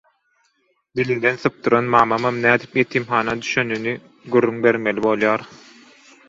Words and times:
Dilinden 0.99 1.35
sypdyran 1.43 1.89
mamam 1.95 2.39
nädip 2.45 2.73
ýetimhana 2.83 3.37
düşenini 3.45 3.95
gürrüň 4.37 4.59
bermeli 4.65 5.05
bolýar. 5.09 5.47